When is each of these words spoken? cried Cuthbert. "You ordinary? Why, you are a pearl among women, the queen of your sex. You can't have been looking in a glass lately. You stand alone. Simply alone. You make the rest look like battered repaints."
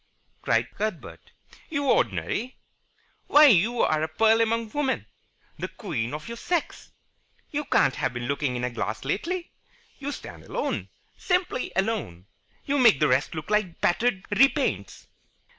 cried 0.41 0.67
Cuthbert. 0.73 1.29
"You 1.69 1.83
ordinary? 1.83 2.57
Why, 3.27 3.45
you 3.45 3.83
are 3.83 4.01
a 4.01 4.07
pearl 4.07 4.41
among 4.41 4.71
women, 4.71 5.05
the 5.59 5.67
queen 5.67 6.15
of 6.15 6.27
your 6.27 6.37
sex. 6.37 6.91
You 7.51 7.65
can't 7.65 7.97
have 7.97 8.11
been 8.11 8.25
looking 8.25 8.55
in 8.55 8.63
a 8.63 8.71
glass 8.71 9.05
lately. 9.05 9.51
You 9.99 10.11
stand 10.11 10.43
alone. 10.45 10.89
Simply 11.19 11.71
alone. 11.75 12.25
You 12.65 12.79
make 12.79 12.99
the 12.99 13.07
rest 13.07 13.35
look 13.35 13.51
like 13.51 13.79
battered 13.79 14.23
repaints." 14.31 15.05